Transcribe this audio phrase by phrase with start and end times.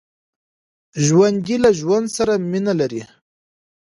[1.05, 3.03] ژوندي له ژوند سره مینه لري